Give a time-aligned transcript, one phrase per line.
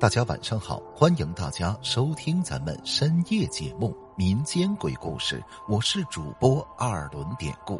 [0.00, 5.38] 大家晚上好，欢迎大家收听咱们深夜节目《民间鬼故事》，
[5.68, 7.78] 我是主播二轮典故。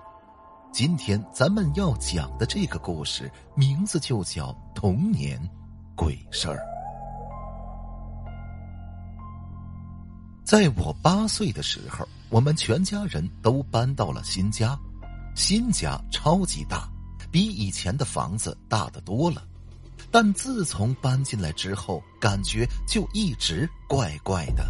[0.70, 5.40] 今天咱们要讲的这个故事名字就叫《童年
[5.96, 6.56] 鬼事儿》。
[10.44, 14.78] 在我八岁的时候，我们全家人都搬到了新家，
[15.34, 16.86] 新家超级大，
[17.30, 19.42] 比以前的房子大得多了。
[20.10, 24.66] 但自从搬进来之后，感觉就一直怪怪的。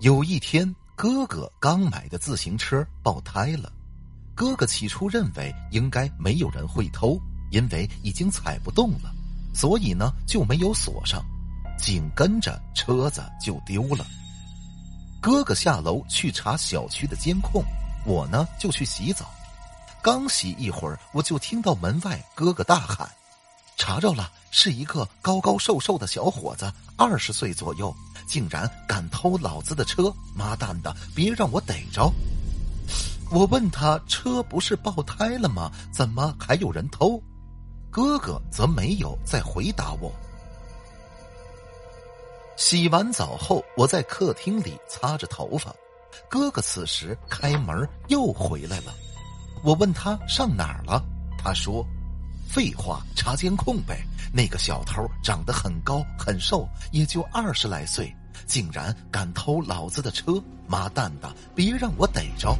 [0.00, 3.70] 有一天，哥哥刚买的自行车爆胎了，
[4.34, 7.20] 哥哥起初认为应该没有人会偷，
[7.50, 9.12] 因为已经踩不动了，
[9.52, 11.22] 所以呢就没有锁上，
[11.78, 14.06] 紧跟着车子就丢了。
[15.20, 17.62] 哥哥下楼去查小区的监控，
[18.06, 19.30] 我呢就去洗澡，
[20.00, 23.06] 刚洗一会儿，我就听到门外哥哥大喊。
[23.78, 27.94] 查着了，是一个高高瘦瘦的小伙子，二十岁左右，
[28.26, 30.12] 竟然敢偷老子的车！
[30.34, 32.12] 妈蛋的，别让我逮着！
[33.30, 35.70] 我问他，车不是爆胎了吗？
[35.92, 37.22] 怎么还有人偷？
[37.90, 40.12] 哥哥则没有再回答我。
[42.56, 45.72] 洗完澡后，我在客厅里擦着头发，
[46.28, 48.92] 哥哥此时开门又回来了。
[49.62, 51.02] 我问他上哪儿了，
[51.38, 51.86] 他说。
[52.48, 54.02] 废话，查监控呗。
[54.32, 58.14] 那个小偷长得很高很瘦，也就二十来岁，
[58.46, 60.42] 竟然敢偷老子的车！
[60.66, 62.54] 妈蛋的，别让我逮着！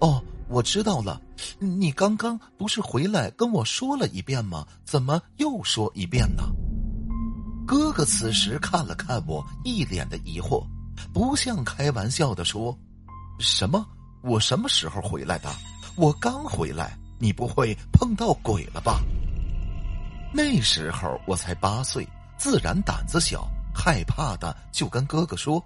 [0.00, 1.20] 哦，我知道了，
[1.58, 4.66] 你刚刚不是回来跟我说了一遍吗？
[4.84, 6.44] 怎么又说一遍呢？
[7.66, 10.64] 哥哥此时看了看我，一脸的疑惑，
[11.12, 12.76] 不像开玩笑的说
[13.40, 13.86] ：“什么？
[14.22, 15.50] 我什么时候回来的？
[15.96, 19.00] 我刚回来。”你不会碰到鬼了吧？
[20.32, 25.62] 那时候我才八岁，自然胆子小，害怕的就跟哥哥说：“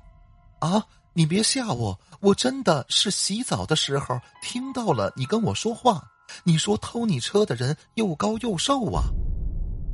[0.61, 6.03] 啊，你别吓我，我真的是洗澡的时候听到了你跟我说话。
[6.44, 9.03] 你说偷你车的人又高又瘦啊？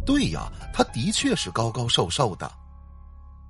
[0.05, 2.51] 对呀，他的确是高高瘦瘦的。”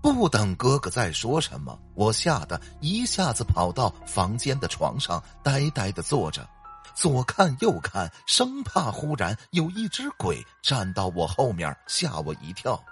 [0.03, 6.49] 不等哥哥再说什么，我吓得一下子跑到房间的床上，呆呆的坐着。
[6.97, 12.83] 左看右看，生怕忽然有一只鬼站到我后面吓我一跳。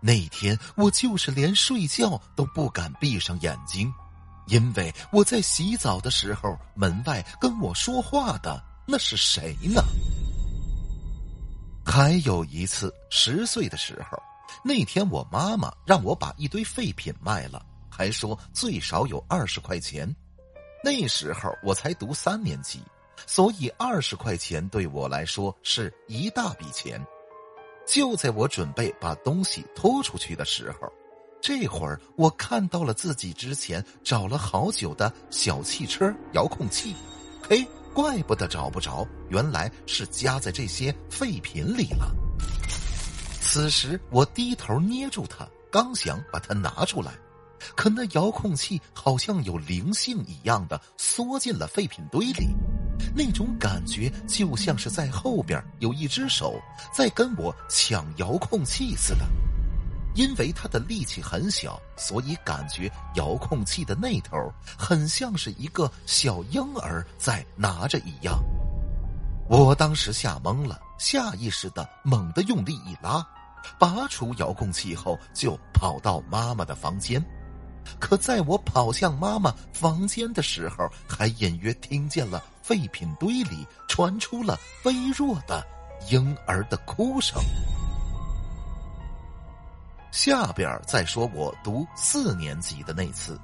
[0.00, 3.92] 那天我就是连睡觉都不敢闭上眼睛，
[4.46, 9.82] 因为我在洗澡的时候，门外跟我说话的那是谁呢？
[11.84, 14.18] 还有一次，十岁的时候，
[14.64, 20.08] 那天我妈妈让我把一堆废品卖了，还说最少有二十块钱。
[20.82, 22.80] 那时候我才读三年级。
[23.24, 27.00] 所以二十块钱对我来说是一大笔钱。
[27.86, 30.92] 就在我准备把东西拖出去的时候，
[31.40, 36.96] 这会儿我看到了自己之前找了好久的小汽车遥控器。
[37.48, 42.12] 嘿，怪不得找不着，原来是夹在这些废品里了。
[43.40, 47.12] 此时我低头捏住它，刚想把它拿出来，
[47.76, 52.48] 可那遥控器好像有灵性一样的缩进了废品堆里。
[53.14, 56.60] 那种感觉就像是在后边有一只手
[56.92, 59.24] 在跟我抢遥控器似的，
[60.14, 64.36] 因为它的力气很小，所以感觉遥控器的那头
[64.78, 68.42] 很像是一个小婴儿在拿着一样。
[69.48, 73.24] 我当时吓懵了，下意识的猛地用力一拉，
[73.78, 77.24] 拔出遥控器后就跑到妈妈的房间。
[78.00, 85.64] 可在我跑向妈妈房间的时候，还隐约听见了废品堆里传出了微弱的
[86.10, 87.40] 婴儿的哭声。
[90.10, 93.38] 下边再说我读四年级的那次，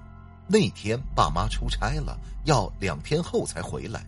[0.48, 4.04] 那天爸妈出差了，要两天后才回来，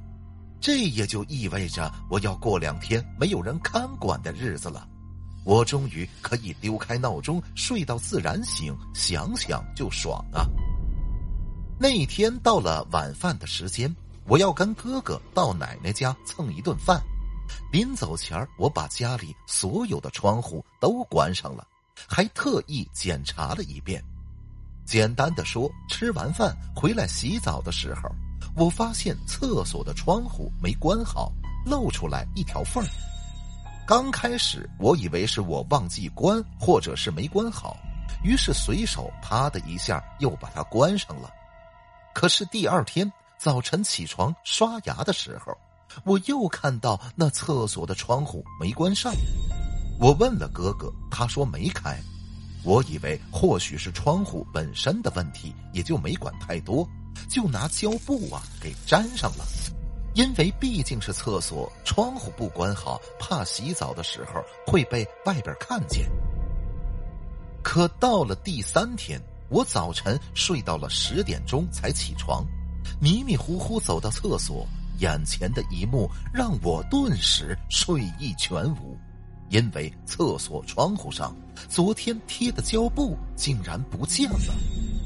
[0.61, 4.85] 这也就意味着我要过两天没有人看管的日子了。
[5.45, 10.43] 我终于可以丢开闹钟，睡到自然醒，想想就爽啊！
[11.79, 13.95] 那天到了晚饭的时间，
[14.27, 17.01] 我要跟哥哥到奶奶家蹭一顿饭。
[17.71, 21.67] 临走前我把家里所有的窗户都关上了，
[22.09, 24.03] 还特意检查了一遍。
[24.87, 28.11] 简单的说，吃完饭回来洗澡的时候，
[28.57, 31.31] 我发现厕所的窗户没关好，
[31.67, 32.89] 露出来一条缝儿。
[33.87, 37.77] 刚开始我以为是我忘记关，或者是没关好，
[38.23, 41.31] 于是随手啪的一下又把它关上了。
[42.15, 43.11] 可是第二天
[43.45, 45.55] 早晨起床刷牙的时候，
[46.07, 49.13] 我又看到那厕所的窗户没关上。
[50.01, 52.01] 我问了哥哥，他说没开。
[52.63, 56.89] 我以为或许是窗户本身的问题，也就没管太多，
[57.29, 59.45] 就拿胶布啊给粘上了。
[60.15, 66.11] 因为毕竟是厕所，窗户不关好，怕洗澡的时候会被外边看见。
[67.63, 69.21] 可到了第三天，
[69.51, 72.43] 我早晨睡到了十点钟才起床，
[73.01, 74.67] 迷迷糊糊走到厕所，
[74.99, 78.97] 眼前的一幕让我顿时睡意全无。
[79.51, 81.37] 因为厕所窗户上
[81.69, 84.55] 昨天贴的胶布竟然不见了，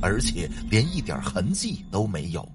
[0.01, 2.49] 而且连一点痕迹都没有。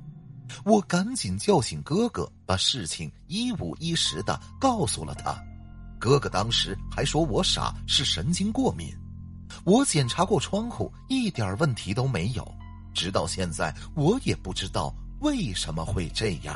[0.64, 5.36] 我赶紧叫醒哥哥，把事情一五一十的告诉了他。
[6.00, 8.96] 哥哥当时还说我傻，是神经过敏。
[9.64, 12.50] 我检查过窗户，一点问题都没有。
[12.94, 14.94] 直到现在，我也不知道
[15.24, 16.54] 为什么会这样。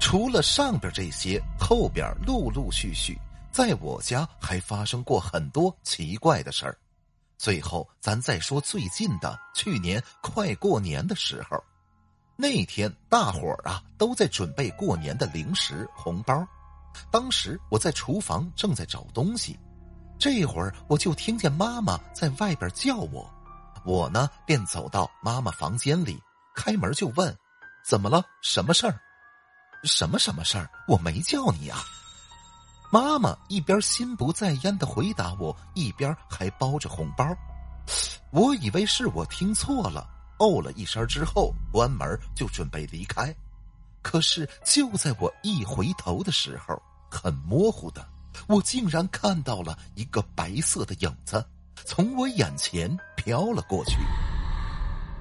[0.00, 3.16] 除了上边这些，后边陆陆续续。
[3.52, 6.76] 在我家还发生过很多奇怪的事儿，
[7.38, 9.38] 最后咱再说最近的。
[9.54, 11.62] 去年快过年的时候，
[12.34, 16.44] 那天大伙儿啊都在准备过年的零食红包。
[17.12, 19.56] 当时我在厨房正在找东西，
[20.18, 23.32] 这会儿我就听见妈妈在外边叫我，
[23.84, 26.20] 我呢便走到妈妈房间里，
[26.54, 27.36] 开门就问
[27.84, 28.24] ：“怎么了？
[28.42, 29.00] 什么事儿？
[29.82, 30.70] 什么什么事儿？
[30.88, 31.84] 我没叫你啊。”
[32.92, 37.26] 妈妈一边心不在焉的回答我，一边还包着红包。
[38.30, 40.08] 我以为是我听错了，
[40.38, 43.34] 哦了一声之后，关门就准备离开。
[44.00, 46.80] 可是就在我一回头的时候，
[47.10, 48.06] 很模糊的，
[48.46, 51.44] 我竟然看到了一个白色的影子
[51.84, 53.96] 从我眼前飘了过去。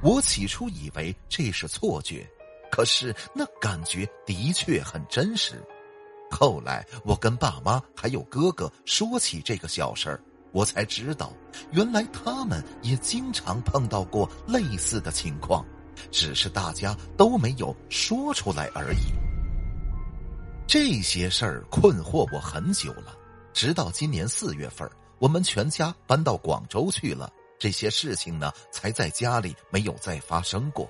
[0.03, 2.29] 我起初以为这是错觉，
[2.69, 5.63] 可是那感觉的确很真实。
[6.29, 10.21] 后来，我跟爸妈还有哥哥说起这个小事儿，
[10.51, 11.31] 我才知道，
[11.71, 15.65] 原来他们也经常碰到过类似的情况，
[16.11, 19.13] 只是大家都没有说出来而已。
[20.67, 23.15] 这些事儿困惑我很久了，
[23.53, 24.89] 直到今年四月份，
[25.19, 27.31] 我们全家搬到广州去了，
[27.63, 30.85] 这些事情呢，才在家里没有再发生过，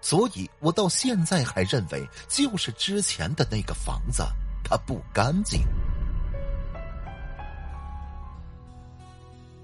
[0.00, 4.24] 所以我到现在还认为，就是之前的那个房子。
[4.64, 5.60] 它不干净。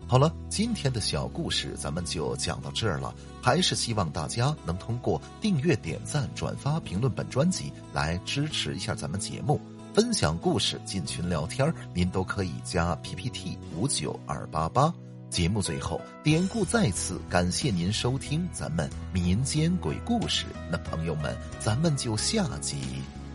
[0.07, 3.13] 好了，今天的小故事咱们就讲到这儿了。
[3.43, 9.61] 还是希望大家能通过订阅、点赞、转发、评论本专辑来支持一下咱们节目，
[9.93, 14.95] 分享故事、进群聊天您都可以加 PPT 五九二八八。
[15.35, 20.47] 节目最后，典故再次感谢您收听咱们民间鬼故事。
[20.71, 22.77] 那朋友们，咱们就下集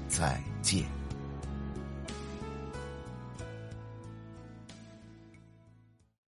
[0.07, 0.98] 再见。